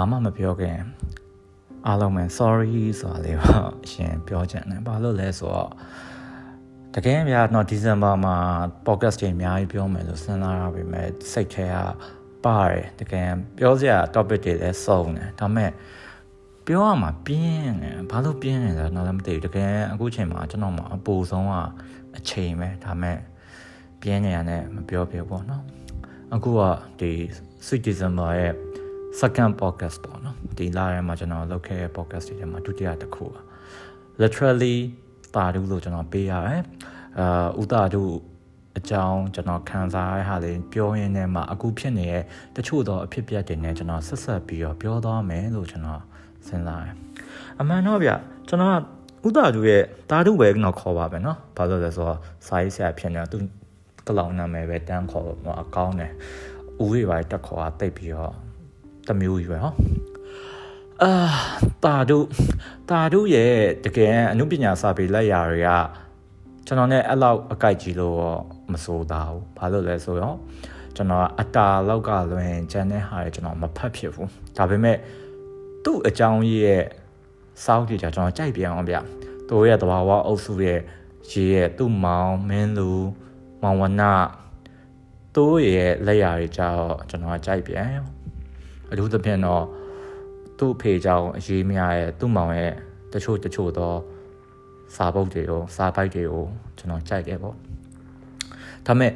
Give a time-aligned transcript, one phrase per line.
[0.00, 0.78] ဘာမှမပြောခင်
[1.86, 5.70] အားလုံးပဲ sorry ဆိုတာလေးတော့ရှင်ပြောချင်တယ်ဘာလို့လဲဆိုတော့
[6.94, 8.36] တကယ်များတော့ဒီဇင်ဘာမှာ
[8.86, 11.76] podcast တွေအများကြီးပြောမယ်လို့စဉ်းစားရပါမယ်စိတ်ထဲက
[12.44, 15.70] ပါတယ်တကယ်ပြောစရာ topic တွေလည်းစုံတယ်ဒါပေမဲ့
[16.66, 21.52] ပြောရမှာပြင်းတယ်ဘာလို့ပြင်းနေလဲတော့လည်းမသိဘူးတကယ်အခုချိန်မှာကျွန်တော်မှာအပူဆုံးက
[22.16, 23.18] အချိန်ပဲဒါပေမဲ့
[24.00, 25.64] ပြင်းနေရတဲ့မပြောပြဘူးပေါ့နော်
[26.34, 26.60] အခုက
[27.00, 27.12] ဒီ
[27.66, 28.54] Sweet December ရဲ့
[29.19, 33.41] second podcast ပေါ့နော်ဒီလာထဲမှာကျွန်တော်လုပ်ခဲ့တဲ့ podcast တွေထဲမှာဒုတိယတစ်ခုပါ
[34.21, 34.75] literally
[35.35, 36.61] တာဒုလို့ကျွန်တော်ပေးရတယ်
[37.19, 38.03] အာဥတာဒု
[38.77, 42.23] အကြောင်းကျွန်တော်ခံစားရဟာလေးပြောရင်းနဲ့မှအခုဖြစ်နေတဲ့
[42.55, 46.01] တချို့သောအဖြစ်အပျက်တွေနဲ့ကျွန်တော်ဆက်ဆက်ပြီးတော့ပြောသွားမယ်လို့ကျွန်တော်
[46.47, 46.95] စဉ်းစားတယ်
[47.59, 48.11] အမှန်တော့ဗျ
[48.47, 48.77] ကျွန်တော်
[49.23, 53.37] ကဥတာဒုရဲ့တာဒုပဲတော့ခေါ်ပါပဲเนาะဘာလို့လဲဆိုတော့စာရေးဆရာဖြစ်နေတော့သူ
[54.07, 56.11] ကလောင်နာမည်ပဲတန်းခေါ်တော့အကောင်းတယ်
[56.83, 58.33] ဦးတွေပါတက်ခေါ်တာတိတ်ပြီးတော့
[59.08, 59.74] တမျိုးကြီးပဲဟော
[61.02, 61.12] အာ
[61.84, 62.18] တာဒု
[62.90, 65.70] တာဒုရဲ့တကယ်အနုပညာစာပေလက်ရာတွေက
[66.66, 68.20] ကျွန်တော်နဲ့အဲ့လောက်အကြိုက်ကြီးလို့
[68.72, 70.36] မဆိုတာဘူးဘာလို့လဲဆိုတော့
[70.96, 74.96] ကျွန်တော်အတာလောက်ကလွင်ကျန်တဲ့ဟာတွေကျွန်တော်မဖတ်ဖြစ်ဘူးဒါပေမဲ့
[75.84, 76.82] သူ့အကြောင်းရဲ့
[77.64, 78.96] စောက်ကြည့်ကြကျွန်တော်ကြိုက်ပြန်အောင်ဗျ
[79.48, 80.80] သူရဲ့တဘာဝအုပ်စုရဲ့
[81.30, 82.90] ရေးရဲ့သူ့မောင်မင်းလူ
[83.62, 84.02] မောင်ဝန
[85.34, 88.17] သူ့ရဲ့လက်ရာတွေကြတော့ကျွန်တော်ကြိုက်ပြန်
[88.90, 89.64] အထူးသဖြင့်တော့
[90.58, 92.72] သူ့ဖေကြောင့်အရေးမရရဲ့သူ့မောင်ရဲ့
[93.12, 93.92] တချို့တချို့သော
[94.96, 96.44] စာပုတ်တွေကိုစာပိုက်တွေကို
[96.78, 97.54] ကျွန်တော်ကြိုက်တယ်ပေါ့
[98.86, 99.12] ဒါပေမဲ့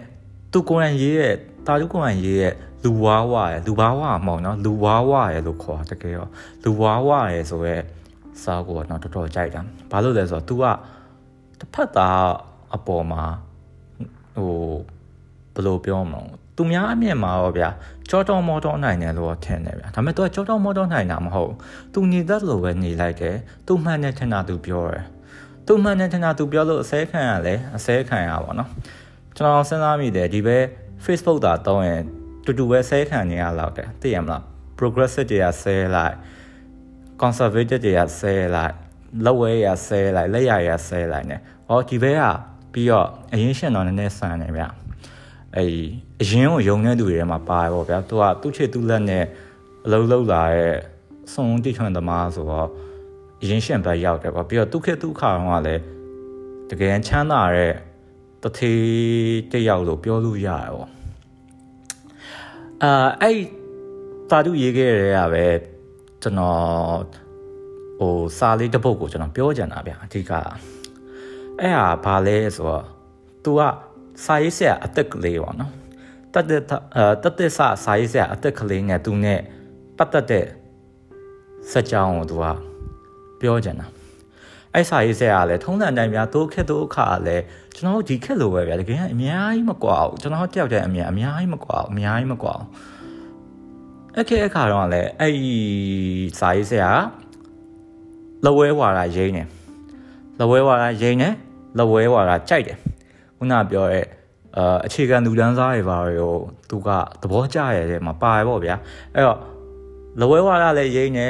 [0.53, 1.35] သူကိုယ်တိုင်ရေးရဲ့
[1.67, 6.27] တာလူကိုယ်တိုင်ရေးရဲ့လူဝါဝရဲ့လူဝါဝမဟုတ်နော်လူဝါဝရဲ့လို့ခေါ်တာတကယ်ရော
[6.65, 7.77] လူဝါဝရဲ့ဆိုရဲ
[8.43, 10.65] စာကိုတော့တော်တော်ကြိုက်တာဘာလို့လဲဆိုတော့ तू က
[11.59, 12.25] တစ်ဖက်သား
[12.75, 13.23] အပေါ်မှာ
[14.37, 14.55] ဟို
[15.55, 17.69] ဘယ်လိုပြောမလဲ သူများအမြင်မှာတော့ဗျာ
[18.11, 21.53] ကြောတော်မော်တော်နိုင်တယ်လို့ထင်တယ်ဗျာဒါပေမဲ့သူကကြောတော်မော်တော်နိုင်တာမဟုတ်
[21.95, 23.37] သူနေတတ်လို့ပဲနေလိုက်တယ်
[23.67, 25.05] သူမှန်တဲ့ထင်တာသူပြောတယ်
[25.67, 28.69] သူမှန်တဲ့ထင်တာသူပြောလို့အစဲခံရလဲအစဲခံရပါတော့
[29.37, 30.59] ကျွန်တော်စဉ်းစားမိတယ်ဒီပဲ
[31.05, 32.03] Facebook သာတောင်းရင်
[32.45, 34.43] တူတူပဲဆဲခံနေရလောက်တယ်သိရမလား
[34.79, 36.15] progressive တွေကဆဲလိုက်
[37.21, 38.75] conservative တွေကဆဲလိုက်
[39.25, 41.37] လက်ဝဲရဆဲလိုက်လက်ရရဆဲလိုက်နေ
[41.69, 42.23] ဟောဒီဘဲက
[42.73, 44.65] ပြီးတော့အရင်ရှင်တော်နည်းနည်းဆန်နေဗျ
[45.57, 45.67] အဲ
[46.21, 49.25] အရင်ကိုယုံတဲ့သူတွေထဲမှာပါပေါ့ဗျာသူကသူ့ချစ်သူ့လက်နဲ့
[49.85, 50.75] အလုံးလုံးလာတဲ့
[51.33, 52.69] စုံတိထွန်းသမားဆိုတော့
[53.43, 55.83] အရင်ရှင်ဘက်ရောက်တယ်ပေါ့ပြီးတော့သူခေတ်သူခါတော့လည်း
[56.71, 57.73] တကယ်ချမ်းသာတဲ့
[58.43, 58.83] တထေး
[59.53, 60.91] တယောက်လို့ပြောလို့ရတယ်ပေါ့
[62.83, 63.39] အာအဲ့
[64.31, 65.47] တာတူရေးခဲ့ရတဲ့ကပဲ
[66.23, 67.05] ကျွန်တော်
[67.99, 70.33] ဟိုစာလေးတစ်ပုဒ်ကိုကျွန်တော်ပြောကြတာဗျအဓိက
[71.61, 72.85] အဲ့ဟာဘာလဲဆိုတော့
[73.45, 73.61] तू က
[74.25, 75.73] စာရေးဆရာအသက်ကလေးပေါ့နော်
[76.35, 76.63] တတ်တဲ့
[77.23, 79.41] တတ်တဲ့စာစာရေးဆရာအသက်ကလေးနဲ့သူနဲ့
[79.99, 80.47] ပတ်သက်တဲ့
[81.71, 82.45] စက်ကြောင်းကို तू က
[83.41, 83.87] ပြောကြတာ
[84.75, 87.45] အဲ့စာရေးဆရာကလည်းထုံးစံတိုင်းများတို့ခက်တို့အခါလည်း
[87.77, 92.69] ကျွန်တော်ဒီခက်လိုပဲဗျာတကယ်အများကြီးမကွာဘူးကျွန်တော်တယောက်တည်းအမြင်အများကြီးမကွာဘူးအများကြီးမကွာဘူး
[94.15, 95.35] အဲ့ခေအခါတော့လည်းအဲ့
[96.41, 96.91] စာရေးဆရာ
[98.45, 99.43] လဝဲဝါရာရိမ့်နေ
[100.41, 101.29] လဝဲဝါရာရိမ့်နေ
[101.79, 102.79] လဝဲဝါရာကြိုက်တယ်
[103.43, 104.01] ခုနပြောရဲ
[104.57, 106.33] အာအခြေခံလူတန်းစားတွေပါရော
[106.71, 106.89] သူက
[107.23, 108.77] သဘောကျရတဲ့မှာပါရပေါ့ဗျာ
[109.15, 109.39] အဲ့တော့
[110.21, 111.27] လဝဲဝါရလည်းရိမ့်နေ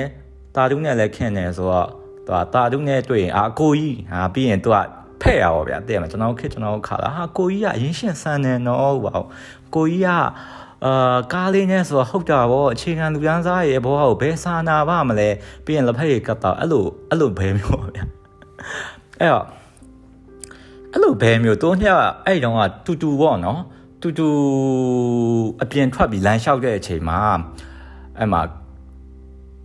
[0.55, 1.89] တာတုနဲ့လည်းခင့်နေဆိုတော့
[2.27, 4.77] သူကတာတုနဲ့တွေ့ရင်အာကိုကြီးဟာပြီးရင်သူက
[5.23, 9.29] ဖဲ့ရပါဗျာတဲ့မှာကျွန်တော်ခက်ကျွန်တော်ခါလာဟာကိုကြီးကအရင်ရှင်ဆန်နေတော့ဟုတ်ပါဘူး
[9.75, 10.09] ကိုကြီးက
[10.85, 15.29] အာကားလေးနဲ့ဆိုတော့ဟုတ်တာဗောအခြေခံလူတန်းစားရဲ့ဘောကိုဘယ်စာနာပါမလဲ
[15.65, 18.05] ပြီးရင်လက်ဖက်ရည်ကတ်တော့အဲ့လိုအဲ့လိုဘဲမျိုးပါဗျာ
[19.21, 19.47] အဲ့တော့
[20.93, 21.85] အဲ့လိုဘဲမျိုးတိုးည
[22.27, 23.61] အဲ့တုန်းကတူတူပေါ့နော်
[24.01, 24.29] တူတူ
[25.63, 27.21] အပြင်ထွက်ပြီးလမ်းလျှောက်တဲ့အချိန်မှာ
[28.19, 28.43] အဲ့မှာ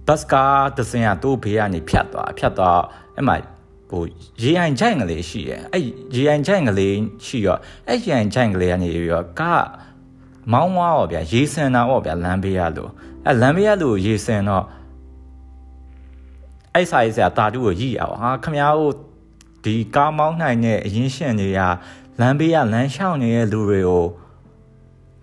[0.08, 2.82] ဘတ်ကားတစင်ကတိုးဘေးကနေဖြတ်သွားဖြတ်သွား
[3.16, 3.36] အဲ့မှာ
[3.90, 4.04] ဟို
[4.42, 5.84] ရေအိုင်ချိုင်ကလေးရှိတယ်အဲ့
[6.16, 6.96] ရေအိုင်ချိုင်ကလေး
[7.26, 9.66] ရှိတော့အဲ့ရေအိုင်ချိုင်ကလေးကနေပြီးတော့ကား
[10.52, 12.92] မောင်းွားတော့ဗျာရေစင်တာပေါ့ဗျာလမ်းဘေးရလို့
[13.26, 14.66] အဲ့လမ်းဘေးရလို့ရေစင်တော့
[16.74, 18.94] အဲ့ဆိုင်ဆရာတာတူကိုရိရပါဟာခမ ्या တို့
[19.68, 21.62] ဒီကားမောင်းနိုင်တဲ့အရင်ရှင်တွေက
[22.20, 24.06] လမ်းဘေးကလမ်းလျှောက်နေတဲ့လူတွေကို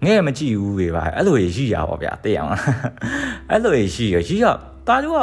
[0.05, 2.53] ငဲ့မကြည့်ဘူးတွေပါအဲ့လိုရိရပါဗျာသိအောင်
[3.51, 4.45] အဲ့လိုရိရရိရ
[4.87, 5.19] တာတူက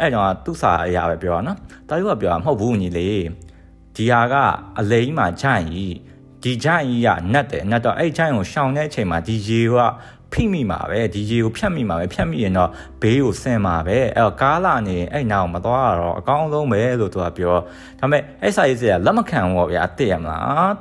[0.00, 3.26] အဲ့တော့သူ့စာအရာပဲပြောတာနော်တာတူကပြောတာမဟုတ်ဘူးညီလေး
[3.96, 4.34] ဒီဟာက
[4.78, 5.94] အလိမ့်မှာဂျိုင်ကြီး
[6.42, 9.74] ဒီဂျိုင်ကြီးကနတ်တယ်နတ်တော့အဲ့ဂျိုင်ကိုရှောင်တဲ့အချိန်မှာဒီရေက
[10.32, 12.70] ဖိမိမှာပဲဒီရေကိုဖြတ်မိမှာပဲဖြတ်မိရင်တော့
[13.02, 17.56] ဘေးကိုဆင်မှာပဲအဲ့တော့ကားလာနေအဲ့နောက်မသွားတော့အကောင်းဆုံးပဲလို့သူကပြော
[18.00, 20.76] ဒါပေမဲ့အဲ့စာရေးစရာလက်မခံဘောဗျာသိရမလား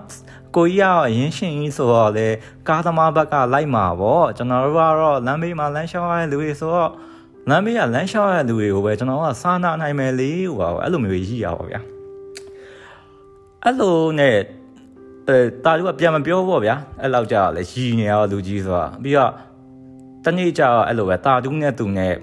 [0.55, 2.27] ကိုကြီးကအရင်ရှင်ကြီးဆိုတော့လေ
[2.67, 6.91] ကားသမားဘက်ကလိုက်မှာပေါ့ကျွန်တော်တို့ကတော့လမ်းဘေးမှာလမ်းလျှောက်ရတဲ့လူတွေဆိုတော့
[7.49, 11.81] လမ်းမေးကလမ်းလျှောက်ရတဲ့လူတွေကိုပဲကျွန်တော်ကစာနာနိုင်မယ်လေဟိုပါအဲ့လိုမျိုးရည်ရပါဗျာ
[13.63, 14.37] အဲ့လိုနဲ့
[15.31, 19.31] အဲတာလူကပြန်မပြောပေါ့ဗျာအဲ့လောက်ကြာလဲရည်နေရလူကြီးဆိုတာပြီးတော့
[20.25, 22.13] တနေ့ကြာအဲ့လိုပဲတာတူးနဲ့သူနဲ့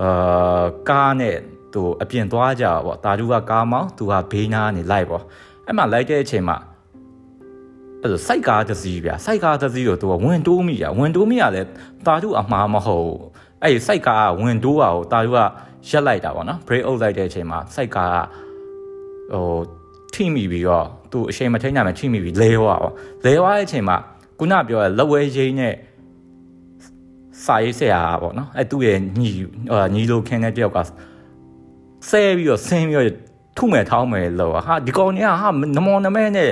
[0.00, 1.36] အာကားနဲ့
[1.72, 5.24] သူအပြင်သွားကြပေါ့တာတူးကကားမောင်းသူကဘေးနားနေလိုက်ပေါ့
[5.66, 6.56] အဲ့မှာလိုက်တဲ့အချိန်မှာ
[8.00, 11.62] အဲ့လိုစိုက်ကားတစ်စီးဗျာစိုက်ကားတစ်စီးကိုသူကဝင်တိုးမိရဝင်တိုးမိရလဲ
[12.06, 13.12] တာတူးအမှားမဟုတ်
[13.62, 15.38] အဲ့ဒီစိုက်ကားကဝင်တိုးတာကိုတာတူးက
[15.88, 19.46] ရက်လိုက်တာပေါ့နော် break out လိုက်တဲ့အချိန်မှာစိုက်ကားကဟို
[20.14, 22.92] ထိမိပြီးတော့ သူအချိန်မထိန်နိုင်မှထိမိပြီးလဲသွားပေါ့
[23.24, 23.96] လဲသွားတဲ့အချိန်မှာ
[24.38, 25.74] ခုနပြောတဲ့လက်ဝဲရင်းနဲ့
[27.44, 29.30] စာရေးဆရာပေါ့နော်အဲသူ့ရဲ့ညီ
[29.94, 30.78] ညီလိုခင်းတဲ့တယောက်က
[32.08, 33.06] ဆဲပြီးတော့ဆင်းပြီးတော့
[33.56, 36.50] ထုမဲ့ထောင်းမယ်လို့ဟာဒီကောင်ကြီးကဟာနမောနမဲနဲ့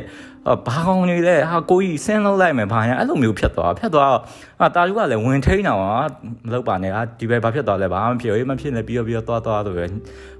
[0.67, 4.15] ဘာကောင်နေလဲဟာကိုကြီးဆင်းလောက်လိုက်မယ်ဘာညာအဲ့လိုမျိုးဖြတ်သွားဖြတ်သွား
[4.61, 5.95] ဟာတာလူကလည်းဝင်ထိန်အောင်ဟာ
[6.47, 9.85] မလုပ်ပါနဲ့ဟာဒီဘက်ဘာဖြတ်သွားလဲဘာမှဖြစ်ဘူးမဖြစ်နေပြီးတော့ပြီးတော့သွားသွားဆိုပဲ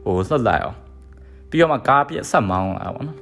[0.05, 0.77] ဟိုလှက်လိုက်အောင်
[1.51, 3.19] ပြီးတော့မှကားပြက်ဆက်မောင်းလာပေါ့နော်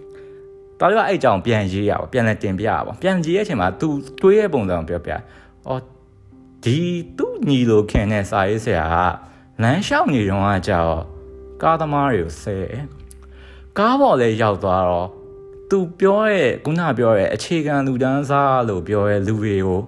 [0.79, 3.89] တာလူကအဲ့ကြောင်ပြန်ရေးရပါပြန်လဲတင်ပြရပါပြန်ရေးတဲ့အချိန်မှာ तू
[4.23, 5.13] တွေးရဲ့ပုံစံပြောပြ
[5.67, 5.83] အော်
[6.65, 6.79] ဒီ
[7.19, 8.97] သူ့ညီလိုခင်တဲ့စာရေးဆရာက
[9.63, 10.97] လမ်းလျှောက်နေတော့ကကြောက်
[11.63, 12.59] ကားသမားတွေကိုဆဲ
[13.79, 15.09] ကားပေါ်လဲရောက်သွားတော့
[15.71, 19.81] သူပြောရဲ့ခုနပြောရဲ့အခြေခံလူတန်းစားလို့ပြောရဲ့လူတွေကို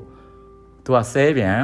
[0.85, 1.61] သူကဆဲပြန်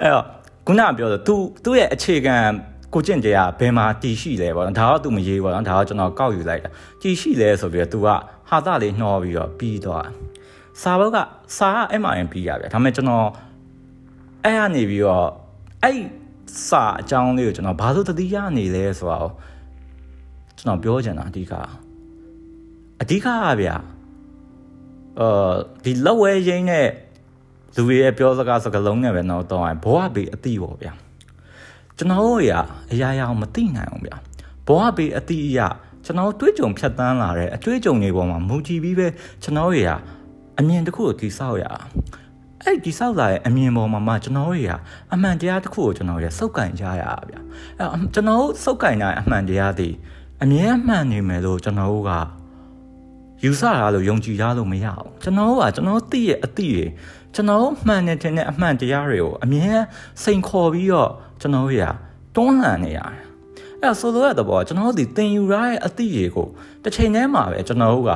[0.00, 0.24] အဲ့တော့
[0.66, 1.34] ခုနပြောဆိုသူ
[1.64, 2.36] သူ့ရဲ့အခြေခံ
[2.94, 6.70] ကိုကျင့်တရားဘယ်မှာတည်ရှိလဲပေါ့နော်ဒါတော့ तू မရေးပေါ့နော်ဒါတော့ကျွန်တော်ကောက်ယူလိုက်တာ
[7.02, 8.08] တည်ရှိလဲဆိုပြီးတော့ तू က
[8.48, 10.08] ဟာသလေးနှောပြီးတော့ပြီးသွား
[10.82, 11.18] စာဘုတ်က
[11.56, 13.28] စာက MIN ပြီးရဗျဒါပေမဲ့ကျွန်တော်
[14.44, 15.28] အဲ့ကနေပြီးတော့
[15.82, 16.00] အဲ့
[16.68, 19.30] စာအကြောင်းလေးကိုကျွန်တော်ဘာလို့တတိယနေလဲဆိုတော့
[20.58, 21.52] ကျွန်တော်ပြောချင်တာအဓိက
[23.02, 23.28] အဓိကက
[23.60, 23.70] ဗျ
[25.20, 25.54] အာ
[25.84, 26.88] ဒီလောက်ဝဲရင်းနဲ့
[27.76, 30.92] လူတွေရဲ့ပြောစကားစကားလုံးနဲ့ပဲတော့တောင်းရင်ဘဝဘေးအတိပေါ့ဗျာ
[31.98, 32.52] ကျွန်တော်တို့ရ
[32.92, 34.16] အရာရာမသိနိုင်အောင်ဗျာ
[34.66, 35.60] ဘဝဘေးအတိအရ
[36.04, 39.06] ကျွန်တော်တွေးကြုံဖြတ်တန်းလာတဲ့အတွေးကြုံတွေပေါ်မှာမူကြည့်ပြီးပဲ
[39.42, 39.88] ကျွန်တော်ရ
[40.58, 41.64] အမြင်တစ်ခုကိုတိဆောက်ရ
[42.62, 44.72] အဲ့ဒီဆောက်လာတဲ့အမြင်ပေါ်မှာမှကျွန်တော်တွေက
[45.12, 47.34] အမှန်တရားတစ်ခုကိုကျွန်တော်ရစုပ်ကင်ကြရတာဗျ
[47.78, 49.88] အဲ့ကျွန်တော်စုပ်ကင်တဲ့အမှန်တရားတွေ
[50.42, 52.12] အမြဲအမှန်နေမယ်လို့ကျွန်တော်တို့က
[53.44, 56.86] ယူဆတာလို့ယုံကြည်ရလို့မရအောင်ကျွန်တော်ကကျွန်တော်သိရဲ့အသိတွေ
[57.34, 59.72] ကျွန်တော်မှန်နေတဲ့အမှန်တရားတွေကိုအမြဲ
[60.22, 61.82] စိန်ခေါ်ပြီးတော့ ကျွန်တော်ရ
[62.36, 63.20] တွန်းလှန်နေရတယ်
[63.80, 66.48] အဲ့ဆိုလိုရတဲ့ဘောကျွန်တော်ဒီသင်ယူရတဲ့အသိတွေကို
[66.82, 68.10] တစ်ချိန်တည်းမှာပဲကျွန်တော်တို့က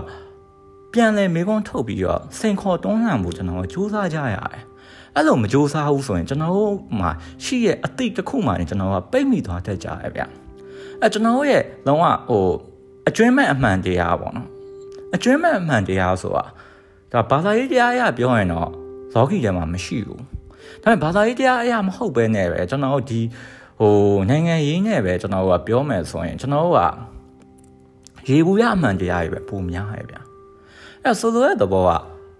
[0.93, 4.63] ပြန်လဲမေကွန်းထုတ်ပြီးတော့စိန်ခေါ်တွန်းလှန်ဖို့ကျွန်တော်စူးစမ်းကြရတယ်
[5.15, 7.11] အဲ့လိုမစူးစမ်းဘူးဆိုရင်ကျွန်တော်တို့မှာ
[7.45, 10.23] ရှိရဲ့အသိတစ်ခုမှနေကျွန်တော်ကပိတ်မိသွားတတ်ကြရဲ့ဗျ
[11.01, 12.47] အဲ့ကျွန်တော်ရဲ့လုံးဝဟို
[13.09, 14.49] အကျွမ်းမဲ့အမှန်တရားပေါ့နော်
[15.15, 16.45] အကျွမ်းမဲ့အမှန်တရားဆိုတာ
[17.13, 18.71] ဒါဘာသာရေးတရားအရပြောရင်တော့
[19.15, 20.38] လောကီထဲမှာမရှိဘူး
[20.83, 23.21] ဒါပေမဲ့ဘာသာရေးတရားအရမဟုတ်ပဲနဲ့ပဲကျွန်တော်တို့ဒီ
[23.81, 23.95] ဟို
[24.31, 26.83] နိုင်ငံရေးနဲ့ပဲကျွန်တော်တို့ကပြောမယ်ဆိုရင်ကျွန်တော်တို့က
[28.29, 30.21] ရေဘူးရအမှန်တရားတွေပဲပုံများရဲ့ဗျာ
[31.03, 31.91] အဲ့ဆိုလိုတဲ့သဘောက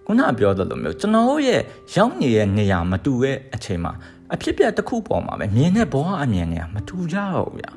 [0.05, 1.61] ခုနပြောသလိုမျိုးကျွန်တော်တို့ရဲ့
[1.95, 3.93] ရောက်နေတဲ့နေရာမတူတဲ့အချိန်မှာ
[4.33, 7.71] အဖြစ်ပြက်တစ်ခုပေါ်မှာပဲမြင်တဲ့ဘောအမြင်တွေကမတူကြတော့ဘူးဗျာ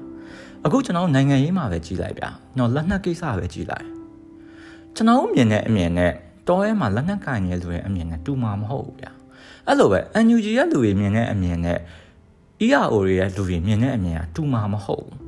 [0.65, 3.87] အခုကျွန်တော်နိုင်ငံရေးမှာပဲကြည်လိုက်ဗျာနော်လက်နက်ကိစ္စပဲကြည်လိုက်
[4.97, 6.13] ကျွန်တော်မြင်တဲ့အမြင်နဲ့
[6.49, 9.11] တောထဲမှာလက်နက်ကင်နေလူရဲ့အမြင်နဲ့တူမှာမဟုတ်ဘူးဗျာ
[9.69, 11.79] အဲ့လိုပဲ NUG ရဲ့လူတွေမြင်တဲ့အမြင်နဲ့
[12.65, 15.23] ERO ရဲ့လူတွေမြင်တဲ့အမြင်ကတူမှာမဟုတ်ဘူး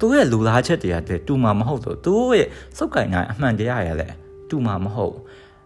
[0.00, 4.08] သူရဲ့လူလားချက်တွေကတည်းတူမှာမဟုတ်ဆိုသူရဲ့စုပ်ကင်နိုင်အမှန်တရားရလဲ
[4.48, 5.16] တူမှာမဟုတ်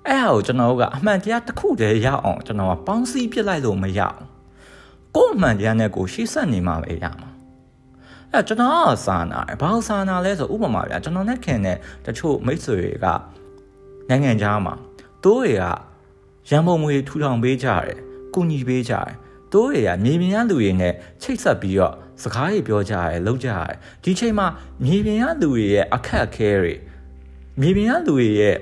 [0.06, 4.18] အဲ့ဟာကိုကျွန်တော်တို့ကအမှန်တရားတစ်ခုတည်းရအောင်ကျွန်တော်ကပေါင်းစည်းပြစ်လိုက်လို့မရအောင်
[5.16, 7.30] ကို့အမှန်တရားနဲ့ကိုရှေ့ဆက်နေမှာပဲရမှာ
[8.32, 11.76] အဲ့ကျွန်တော်ကစာနာတယ်ဘာလို့စာနာလဲဆိုဥပမာဗျာကျွန်တော်နဲ့ခင်တဲ့
[12.06, 13.06] တချို့မိတ်ဆွေတွေက
[14.08, 14.74] နိုင်ငံခြားမှာ
[15.24, 15.64] တိုးတွေက
[16.50, 17.98] ရန်ပုံငွေထူထောင်ပေးကြတယ်
[18.34, 19.10] ကုညီပေးကြတယ်
[19.52, 24.46] တိုးတွေကမြေပြင်ရလူတွေနဲ့ချိတ်ဆက်ပြီးတော့စကားတွေပြောကြရတယ်လုပ်ကြရတယ်ဒီချိန်မှာ
[24.84, 26.74] မြေပြင်ရလူတွေရဲ့အခက်အခဲတွေ
[27.60, 28.56] မြေပြင်ရလူတွေရဲ့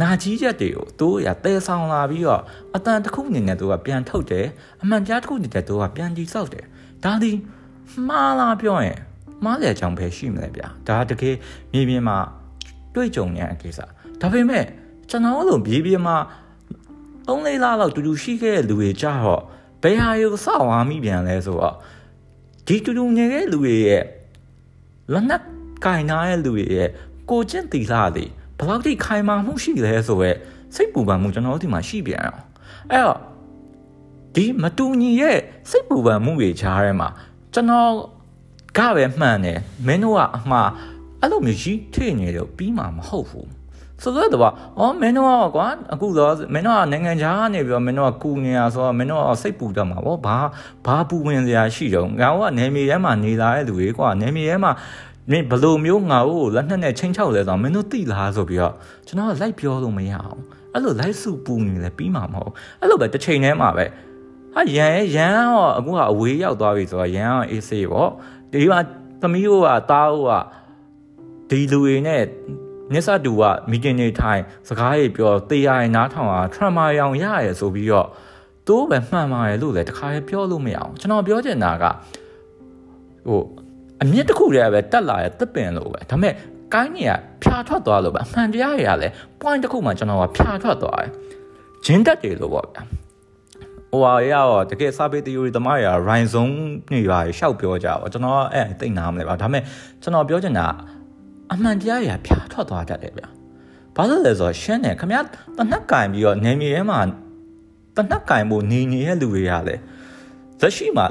[0.00, 2.42] နာကြီးချက်တွေကိုသူရတဲဆောင်လာပြီးတော့
[2.74, 4.46] အတန်တစ်ခုအနေနဲ့သူကပြန်ထုတ်တယ်
[4.82, 6.64] အမှန်တရားတစ်ခုအနေနဲ့သူကပြန်တည်ဆောက်တယ်
[7.04, 7.32] ဒါဒီ
[8.08, 8.98] မှားလားပြောရင်
[9.44, 11.36] မှားတဲ့အကြောင်းပဲရှိမလဲဗျာဒါတကယ်
[11.72, 12.16] မြေပြင်မှာ
[12.94, 13.80] တွေ့ကြုံနေတဲ့အကိစ္စ
[14.20, 14.64] ဒါပေမဲ့
[15.10, 16.16] ကျွန်တော်တို့မြေပြင်မှာ
[17.32, 19.42] သုံးလေးလလောက်တူတူရှိခဲ့တဲ့လူတွေကြတော့
[19.82, 21.74] ဘယ်ဟာကိုစောက်သွားမိပြန်လဲဆိုတော့
[22.66, 24.04] ဒီတူတူနေတဲ့လူတွေရဲ့
[25.12, 25.42] လက်နက်
[25.84, 26.88] ကင်နာတဲ့လူတွေရဲ့
[27.30, 28.24] ကိုကျင့်တီလာတွေ
[28.58, 30.36] ဘယ်လောက်ထိခိုင်မာမှုရှိလဲဆိုတော့
[30.74, 32.42] စိတ်ပူပန်မှုကျွန်တော်တို့ဒီမှာရှိပြန်အောင်
[32.90, 33.18] အဲ့တော့
[34.34, 35.38] ဒီမတူညီရဲ့
[35.70, 37.08] စိတ်ပူပန်မှုတွေခြားထဲမှာ
[37.54, 37.90] ကျွန်တော်
[38.78, 40.70] ကပဲမှန်တယ်မင်းတို့ကအမှား
[41.20, 43.61] အဲ့လိုမျိုးကြီးထိနေတော့ပြီးမှာမဟုတ်ဘူး
[44.02, 50.36] ဆိုတော့အော်မင်းတို့ကွာအခုတော့မင်းတို့ကနိုင်ငံခြားကနေပြီးတော့မင်းတို့ကကူနေရဆိုတော့မင်းတို့ကစိတ်ပူတတ်မှာဗောဘာ
[50.86, 54.72] ဘာပူဝင်စရာရှိတော့ငါကနေမြေထဲမှာနေလာတဲ့လူတွေကွာနေမြေထဲမှာ
[55.30, 58.74] မင်းဘလို့မျိုးငါ့ကိုလက်နက်နဲ့ချင်းချောက်လဲဆိုတော့မင်းတို့သိလားဆိုပြီးတော့
[59.06, 60.40] ကျွန်တော်ကလိုက်ပြောလို့မရအောင်
[60.72, 63.84] အဲ့လိုလိုက်စုပူနေလဲပြီးမှာမဟုတ်အဲ့လိုပဲတစ်ချိန်တည်းမှာပဲ
[64.54, 68.10] ဟာရန်ရန်တော့အခုကအဝေးရောက်သွားပြီဆိုတော့ရန်ကအေးဆေးပေါ့
[68.52, 68.80] ဒီမှာ
[69.22, 70.32] သမီးတို့ကတားတို့က
[71.50, 72.22] ဒီလူတွေနဲ့
[72.94, 78.08] နစ်ဆတူကမီတင်နေထိုင်စကားတွေပြောတရားရင်နားထောင်တာထရမာရောင်ရရဲဆိုပြီးတော့
[78.68, 81.84] တိုးပဲမှန်ပါတယ်လို့လည်းတခါရေးပြောလို့မရအောင်ကျွန်တော်ပြောချင်တာက
[83.26, 83.40] ဟို
[84.02, 86.34] အမြင့်တစ်ခုတည်းပဲတက်လာရဲ့တစ်ပင်လို့ပဲဒါပေမဲ့
[86.74, 91.10] ကိုင်းကြီးကဖြာထွက်သွားလို့ပဲအမှန်တရားတွေကလည်း point တစ်ခုမှကျွန်တော်ကဖြာထွက်သွားတယ်
[91.84, 92.82] ဂျင်းတက်တွေလို့ပေါ့ဗျာ
[93.90, 96.54] ဟိုဟာရောတကယ်စာပေ theory သမားတွေက rhyme zone
[96.92, 99.62] နေပါရှောက်ပြောကြပါကျွန်တော်အဲ့သိနာမလဲပါဒါပေမဲ့
[100.02, 100.66] ကျွန်တော်ပြောချင်တာ
[101.52, 103.28] အမှန်တရားတွေကဖြာထွက်သွားတတ်တယ်ဗျာ
[103.96, 105.18] ဘာလို့လဲဆိုတော့ရှင်းတယ်ခမရ
[105.56, 107.00] တနက်ကင်ပြီးတော့နေမြေထဲမှာ
[107.96, 109.80] တနက်ကင်ဖို့နေနေတဲ့လူတွေကလည်း
[110.60, 111.06] သက်ရှိမှာ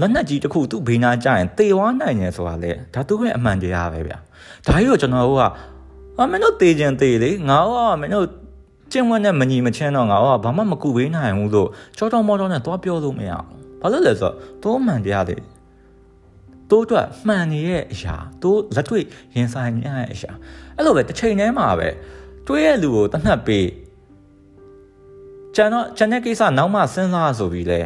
[0.00, 4.18] လက်နက်ကြီးတစ်ခုသူ့ဘေးနားကျရင်တေဝါနိုင်တယ်ဆိုတာလေဒါသူ့ရဲ့အမှန်တရားပဲဗျာ
[4.66, 5.44] ဒါကြီးကိုကျွန်တော်တို့က
[6.16, 8.26] အမင်းတို့တေခြင်းတေလေငါကမင်းတို့
[8.92, 13.46] ကျင့်ဝတ်နဲ့မညီမချင်းတော့ငါကဘာမှမကူပေးနိုင်ဘူးလို့ချောတော်မောတော်နဲ့သွားပြောလို့မရအောင်
[13.80, 15.36] ဘာလို့လဲဆိုတော့တိုးမှန်တရားတွေ
[16.70, 19.04] တိုးအတွက်မှန်နေတဲ့အရာတိုးလက်တွေ့
[19.36, 20.32] ရင်ဆိုင်နေရတဲ့အရာ
[20.76, 21.88] အဲ့လိုပဲတစ်ချိန်တည်းမှာပဲ
[22.46, 23.68] တွေးရဲ့လူကိုတနှက်ပေး
[25.56, 27.80] ကျန်တော့ကျန်တဲ့ကိစ္စနောက်မှစဉ်းစားဆိုပြီးလဲ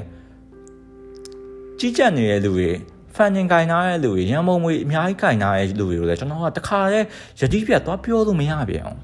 [1.79, 2.71] ကြီးကြပ်နေတဲ့လူတွေ
[3.15, 7.07] ဖန်တင်ကင်ထားတဲ့လူတွေရန်မုံမွေအများကြီးကင်ထားတဲ့လူတွေကိုလည်းကျွန်တော်ကတခါတည်း
[7.41, 9.01] ယတိပြတ်သွားပြောလို့မရပြန်အောင်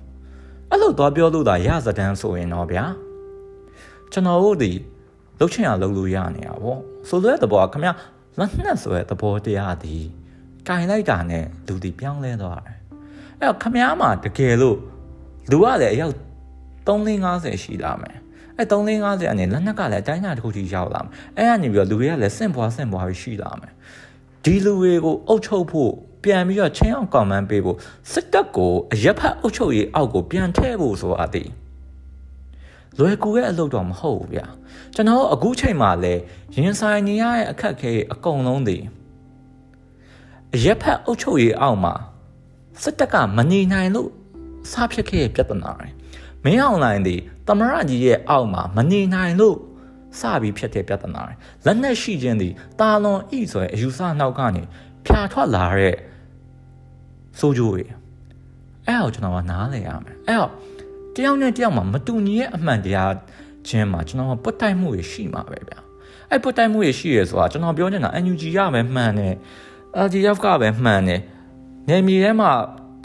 [0.71, 2.85] အဲ့လိုသွားပြောလို့သာရစတန်းဆိုရင်တော့ဗျာ
[4.13, 4.71] ကျွန်တော်တို့ဒီ
[5.39, 6.77] လှုပ်ချင်အောင်လုပ်လို့ရနေတာဗော
[7.09, 7.91] ဆိုတဲ့သဘောကခမလ
[8.45, 9.97] က်နှက်ဆိုတဲ့သဘောတရားဒီ
[10.69, 12.77] ကင်လိုက်တာနဲ့လူဒီပြောင်းလဲသွားတယ်
[13.41, 14.79] အဲ့တော့ခမမှာတကယ်လို့
[15.51, 16.15] လူကလည်းအယောက်
[16.87, 18.17] 350ရှိလာမယ်
[18.59, 23.73] အဲ350အနေလက်နက်ကလည်းအတိုင်းအတာတစ်ခုထိရောက်လာမယ်အဲကနေပြီးတော့လူတွေကလည်းစင့်ပွားစင့်ပွားပြီးရှိလာမယ်
[24.45, 25.93] ဒီလူတွေကိုအုပ်ချုပ်ဖို့
[26.25, 27.77] ပြန်ပြီးတော့ချင်းအောင်ကောင်မန်းပေးဖို့
[28.13, 31.49] စစ်တပ်ကိုအရက်ဖက်အုပ်ချုပ်ရေးအောက်ကိုပြန်ထည့်ဖို့ဆိုတာတည်
[32.99, 34.47] လွယ်ကူရဲ့အလုပ်တော့မဟုတ်ဘူးဗျာ
[34.95, 36.15] ကျွန်တော်အခုချိန်မှာလဲ
[36.55, 38.83] ရင်ဆိုင်နေရတဲ့အခက်အခဲအကုန်လုံးတည်
[40.55, 41.95] အရက်ဖက်အုပ်ချုပ်ရေးအောက်မှာ
[42.83, 44.11] စစ်တပ်ကမနေနိုင်လို့
[44.71, 45.89] စားဖြစ်ခဲ့ပြဿနာတွေ
[46.45, 49.57] မင်းအွန်လိုင်းဒီသမရကြီးရဲ့အောက်မှာမနေနိုင်လို့
[50.21, 52.49] စပြီးဖြစ်တဲ့ပြဿနာတွေလက်နက်ရှိခြင်းဒီ
[52.81, 54.63] တာလွန်ဤဆိုရင်အယူဆနောက်ကနေ
[55.07, 55.97] ဖြာထွက်လာတဲ့
[57.39, 57.85] စိုးကြိုးတွေ
[58.87, 60.51] အဲ့တော့ကျွန်တော်ကနားလည်ရမယ်အဲ့တော့
[61.19, 63.13] တယောက်နဲ့တယောက်မှာမတူညီတဲ့အမှန်တရား
[63.69, 65.79] ချင်းမှာကျွန်တော်ကပွတ်တိုက်မှုတွေရှိမှာပဲဗျာ
[66.31, 69.35] အဲ့ပွတ်တိုက်မှုတွေရှိရဆိုတာကျွန်တော်ပြောနေတာ NUG ရပဲမှန်တယ်
[70.07, 71.21] LGF ကပဲမှန်တယ်
[71.89, 72.51] နေမြေထဲမှာ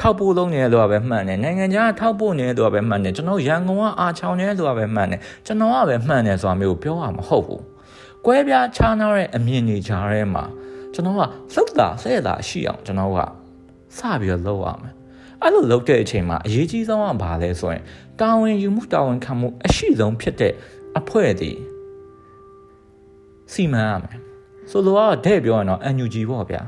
[0.01, 7.63] ထောက်ပို့လုံးနေလို့ပဲမှန်တယ်နိုင်ငံခြားထောက်ပို့နေလို့ပဲမှန်တယ်ကျွန်တော်ရန်ကုန်ကအာချောင်းနေလို့ပဲမှန်တယ်ကျွန်တော်ကပဲမှန်တယ်ဆိုတာမျိုးပြောရမှာမဟုတ်ဘူး
[8.25, 10.43] ကွဲပြားခြားနားတဲ့အမြင်တွေကြားထဲမှာ
[10.93, 11.22] ကျွန်တော်က
[11.53, 13.20] လှုပ်တာဆဲတာရှိအောင်ကျွန်တော်က
[13.98, 14.93] စပြီးတော့လုပ်ရမယ်
[15.43, 17.83] အဲ့လိုလုပ်တဲ့အချိန်မှာအရေးကြီးဆုံးကဘာလဲဆိုရင်
[18.19, 20.53] တာဝန်ယူမှုတာဝန်ခံမှုအရှိဆုံးဖြစ်တဲ့
[21.00, 21.59] အဖွဲ့အစည်း
[23.53, 24.17] စီမံရမယ်
[24.71, 26.62] ဆိုလိုကတော့တဲ့ပြောရင်တော့ NUG ပေါ့ဗျာ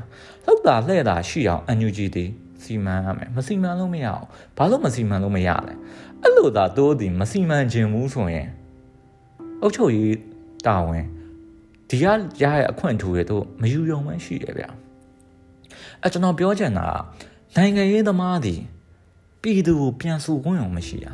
[0.44, 2.30] လှုပ်တာလှဲ့တာရှိအောင် NUG တည်
[2.62, 4.24] စီမံရမယ်မစီမံလို့မရအောင်
[4.56, 5.74] ဘာလို့မစီမံလို့မရလဲ
[6.22, 8.48] အဲ့လိုသာတိုးသည်မစီမံခြင်းဘူးဆိုရင်
[9.62, 10.16] အုတ်ချုပ်ရေး
[10.66, 11.04] တာဝန်
[11.88, 12.06] ဒီကရ
[12.42, 14.64] ရဲ့အခွင့်အထူတွေတို့မယူရုံမှရှိတယ်ဗျ
[16.02, 16.86] အဲကျွန်တော်ပြောချင်တာ
[17.56, 18.60] နိုင်ငံရေးသမားသည်
[19.42, 21.12] ပြည်သူကိုပြန်စုခွင့်အောင်မရှိတာ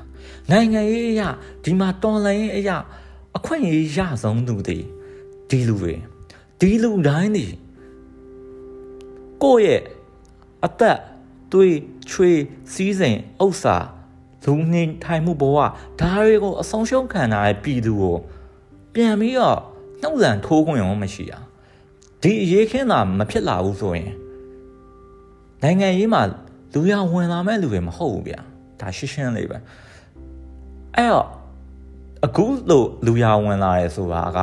[0.50, 1.28] နိုင်ငံရေးအရာ
[1.64, 2.76] ဒီမှာတော်လှန်ရေးအရာ
[3.36, 4.84] အခွင့်အရေးရဆုံးသူသည်
[5.48, 5.94] ဒီလူတွေ
[6.60, 7.52] ဒီလူတိုင်းသည်
[9.42, 9.82] ကိုယ့်ရဲ့
[10.64, 10.98] အသက်
[11.52, 11.76] သွေး
[12.10, 12.40] ချွေး
[12.72, 13.76] စီးစိမ်ဥစ္စာ
[14.44, 15.58] လူနှင်းထိုင်မှုဘဝ
[16.00, 18.16] ဒါတွေကိုအဆုံးရှုံးခံထားတဲ့ပြည်သူကို
[18.94, 19.58] ပြန်ပြီးတော့
[20.02, 21.38] နှုတ်လန်ထိုးခွင့်ရောမရှိတာ
[22.22, 24.12] ဒီအရေးခင်းတာမဖြစ်လာဘူးဆိုရင်
[25.62, 26.22] နိုင်ငံရေးမှာ
[26.74, 28.40] လူရဝင်လာမဲ့လူတွေမဟုတ်ဘူးဗျာ
[28.80, 29.58] ဒါရှင်းရှင်းလေးပဲ
[30.96, 31.28] အဲ့တော့
[32.26, 34.38] အခုလို့လူရဝင်လာရဲဆိုတာက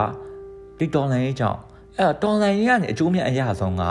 [0.77, 1.59] ဒီတော်လိုင်းရေးကြောင့်
[1.97, 3.83] အဲ့တော့တော်လိုင်းရေးကနေအကျိုးမြတ်အရာဆုံးက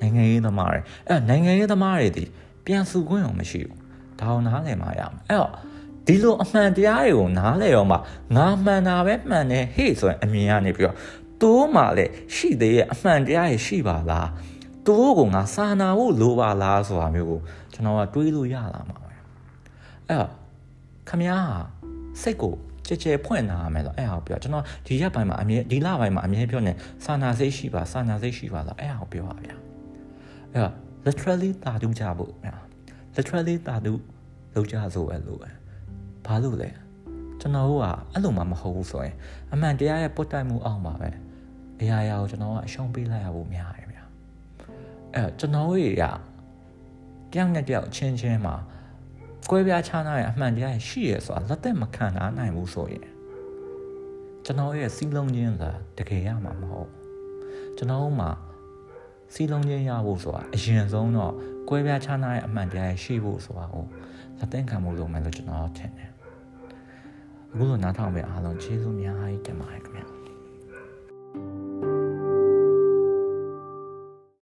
[0.00, 2.24] နိုင်ငံရေးသမားတွေအဲ့နိုင်ငံရေးသမားတွေဒီ
[2.66, 3.78] ပြန်စုခွင့်အောင်မရှိဘူး
[4.20, 5.50] ဒါအောင်နားလည်မှရမယ်အဲ့တော့
[6.06, 7.96] ဒီလိုအမှန်တရားတွေကိုနားလည်ရောမှ
[8.36, 10.96] ငါမှန်တာပဲမှန်တယ်ဟေ့ဆိုရင်အမြင်ကနေပြီးတော့
[11.42, 14.28] တိုးမှလည်းရှိသေးရဲ့အမှန်တရားတွေရှိပါလား
[14.86, 17.40] တိုးကငါစာနာဖို့လိုပါလားဆိုတာမျိုးကို
[17.72, 20.30] ကျွန်တော်ကတွေးလို့ရလာမှာပဲအဲ့တော့
[21.08, 21.36] ခမည်း
[22.22, 22.54] စိတ်ကို
[22.86, 26.72] ကြဲကြဲဖွင့်လာမယ်လို့အဲ့ဟာပြောကျွန်တော်ဒီရက်ပိုင်းမှာအမြဲဒီလပိုင်းမှာအမြဲပြောနေ
[27.04, 29.56] စာနာစိတ်ရှိပါစာနာစိတ်ရှိပါလားအဲ့ဟာပြောပါဗျာ
[30.52, 30.72] အဲ့တော့
[31.06, 32.32] literally တာတူကြဖို့
[33.16, 33.92] literally တာတူ
[34.54, 35.50] လောက်ကြဆိုပဲလို့ပဲ
[36.26, 36.70] ဘာလို့လဲ
[37.40, 39.14] ကျွန်တော်တို့ကအဲ့လိုမှမဟုတ်ဘူးဆိုရင်
[39.52, 41.10] အမှန်တရားရဲ့ပုတ်တိုက်မှုအောင်ပါပဲ
[41.80, 43.81] အရာရာကိုကျွန်တော်ကအရှုံးပေးလိုက်ရဖို့များတယ်ဗျာ
[45.14, 45.86] အဲ့ကျွန်တော်တို့ရ
[47.32, 48.54] တယောက်နဲ့တယောက်ချင်းချင်းမှာ
[49.50, 53.04] ကွဲပြားခြားနားရဲ့အမှန်တရားရှိရဆိုတာလက်သက်မခံနိုင်ဘူးဆိုရင်
[54.44, 55.64] ကျွန်တော်ရဲ့စီးလုံးချင်းက
[55.98, 56.90] တကယ်ရမှာမဟုတ်
[57.76, 58.30] ကျွန်တော်တို့မှာ
[59.34, 61.32] စီးလုံးချင်းရဖို့ဆိုတာအရင်ဆုံးတော့
[61.68, 63.84] ကွဲပြားခြားနားရဲ့အမှန်တရားရှိဖို့ဆိုတာကို
[64.38, 66.10] လက်သက်ခံမှုလုပ်မယ်လို့ကျွန်တော်ထင်တယ်
[67.52, 70.21] အခုလိုနားထောင်ပေးအားလုံးကျေးဇူးများကြီးတင်ပါတယ်ခင်ဗျာ